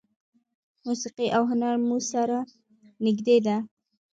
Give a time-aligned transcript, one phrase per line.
[0.87, 2.39] موسیقي او هنر مو سره
[3.05, 3.57] نږدې دي.